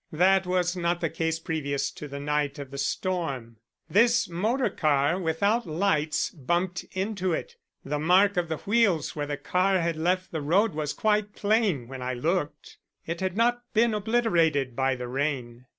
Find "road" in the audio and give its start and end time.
10.41-10.73